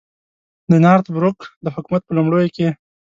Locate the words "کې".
2.55-2.67